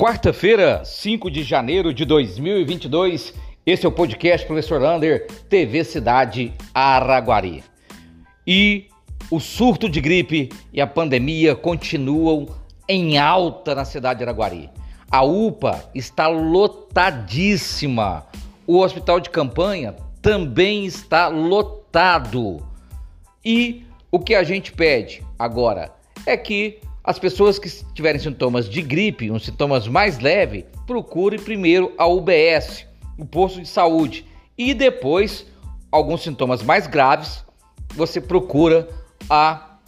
[0.00, 3.34] Quarta-feira, 5 de janeiro de 2022,
[3.66, 7.62] esse é o podcast Professor Lander, TV Cidade Araguari.
[8.46, 8.86] E
[9.30, 12.48] o surto de gripe e a pandemia continuam
[12.88, 14.70] em alta na cidade de Araguari.
[15.10, 18.26] A UPA está lotadíssima.
[18.66, 22.66] O hospital de campanha também está lotado.
[23.44, 25.92] E o que a gente pede agora
[26.24, 31.92] é que as pessoas que tiverem sintomas de gripe, uns sintomas mais leves, procure primeiro
[31.96, 32.86] a UBS,
[33.18, 35.46] o posto de saúde, e depois
[35.90, 37.42] alguns sintomas mais graves,
[37.94, 38.88] você procura
[39.28, 39.78] a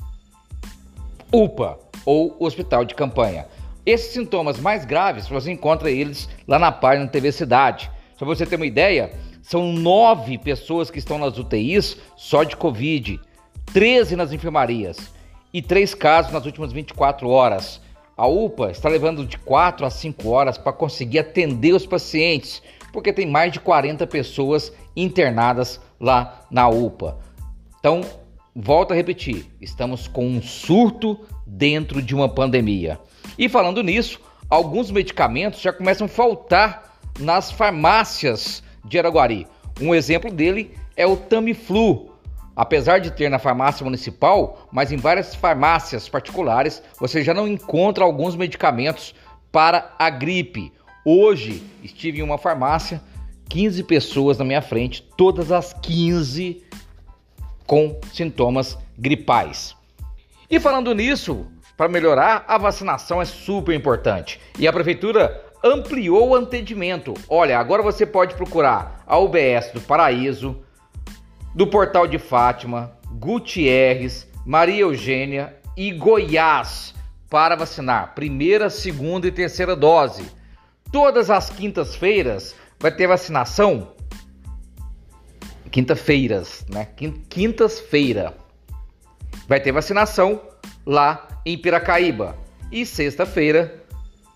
[1.30, 3.47] UPA ou Hospital de Campanha.
[3.84, 7.91] Esses sintomas mais graves, você encontra eles lá na página TV Cidade.
[8.17, 13.20] Só você ter uma ideia, são nove pessoas que estão nas UTIs só de Covid,
[13.73, 15.12] 13 nas enfermarias
[15.52, 17.81] e três casos nas últimas 24 horas.
[18.17, 23.12] A UPA está levando de 4 a 5 horas para conseguir atender os pacientes, porque
[23.12, 27.19] tem mais de 40 pessoas internadas lá na UPA.
[27.78, 28.03] Então,
[28.55, 32.98] volto a repetir, estamos com um surto dentro de uma pandemia.
[33.39, 39.47] E falando nisso, alguns medicamentos já começam a faltar nas farmácias de Araguari.
[39.80, 42.11] Um exemplo dele é o Tamiflu,
[42.55, 48.05] Apesar de ter na farmácia municipal, mas em várias farmácias particulares, você já não encontra
[48.05, 49.14] alguns medicamentos
[49.50, 50.73] para a gripe.
[51.05, 53.00] Hoje estive em uma farmácia,
[53.48, 56.62] 15 pessoas na minha frente, todas as 15
[57.67, 59.75] com sintomas gripais.
[60.50, 64.39] E falando nisso, para melhorar, a vacinação é super importante.
[64.58, 67.14] E a prefeitura ampliou o atendimento.
[67.28, 70.62] Olha, agora você pode procurar a UBS do Paraíso,
[71.55, 76.95] do Portal de Fátima, Gutierrez, Maria Eugênia e Goiás
[77.28, 80.25] para vacinar primeira, segunda e terceira dose.
[80.91, 83.92] Todas as quintas-feiras vai ter vacinação.
[85.70, 86.89] Quinta-feiras, né?
[87.29, 88.36] Quintas-feira
[89.48, 90.40] vai ter vacinação
[90.84, 92.36] lá em Piracaíba
[92.70, 93.83] e sexta-feira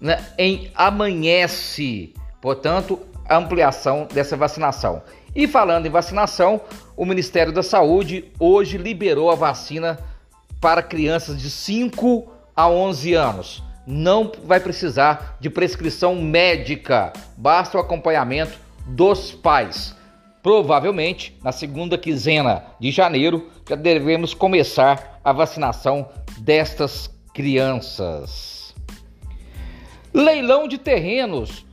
[0.00, 2.14] né, em Amanhece.
[2.40, 5.02] Portanto, a ampliação dessa vacinação.
[5.34, 6.60] E falando em vacinação,
[6.96, 9.98] o Ministério da Saúde hoje liberou a vacina
[10.60, 13.62] para crianças de 5 a 11 anos.
[13.86, 19.94] Não vai precisar de prescrição médica, basta o acompanhamento dos pais.
[20.42, 28.74] Provavelmente, na segunda quinzena de janeiro, já devemos começar a vacinação destas crianças.
[30.14, 31.66] Leilão de terrenos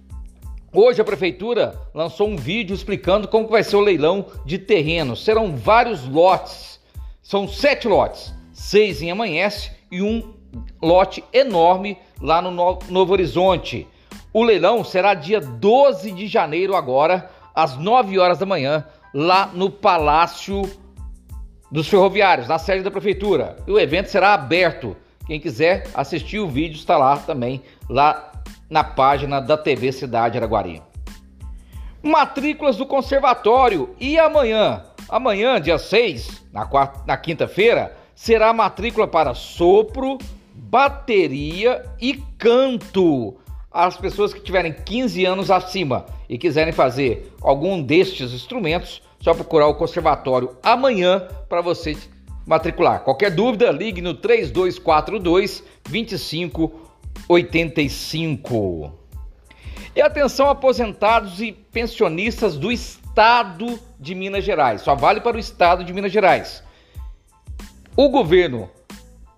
[0.76, 5.24] Hoje a prefeitura lançou um vídeo explicando como vai ser o leilão de terrenos.
[5.24, 6.80] Serão vários lotes,
[7.22, 10.34] são sete lotes, seis em Amanhece e um
[10.82, 12.50] lote enorme lá no
[12.90, 13.88] Novo Horizonte.
[14.34, 19.70] O leilão será dia 12 de janeiro agora, às 9 horas da manhã, lá no
[19.70, 20.64] Palácio
[21.72, 23.58] dos Ferroviários, na sede da prefeitura.
[23.68, 24.98] E o evento será aberto.
[25.26, 28.32] Quem quiser assistir o vídeo está lá também, lá
[28.70, 30.82] na página da TV Cidade Araguari.
[32.02, 36.68] Matrículas do conservatório e amanhã, amanhã, dia 6, na,
[37.08, 40.18] na quinta-feira, será a matrícula para sopro,
[40.54, 43.38] bateria e canto.
[43.72, 49.68] As pessoas que tiverem 15 anos acima e quiserem fazer algum destes instrumentos, só procurar
[49.68, 51.96] o conservatório amanhã para você
[52.46, 53.04] matricular.
[53.04, 56.84] Qualquer dúvida, ligue no 3242 25
[57.28, 58.92] 85.
[59.96, 64.82] E atenção, aposentados e pensionistas do estado de Minas Gerais.
[64.82, 66.64] Só vale para o estado de Minas Gerais.
[67.96, 68.70] O governo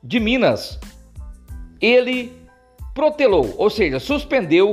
[0.01, 0.79] de Minas,
[1.81, 2.31] ele
[2.93, 4.71] protelou, ou seja, suspendeu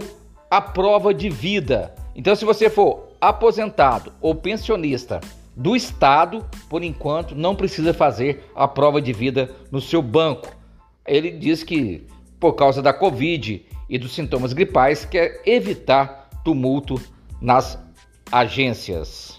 [0.48, 1.92] a prova de vida.
[2.14, 5.20] Então, se você for aposentado ou pensionista
[5.54, 10.48] do estado, por enquanto não precisa fazer a prova de vida no seu banco.
[11.06, 12.06] Ele diz que
[12.42, 17.00] por causa da Covid e dos sintomas gripais, quer evitar tumulto
[17.40, 17.78] nas
[18.32, 19.38] agências.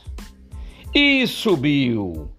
[0.95, 2.31] E subiu!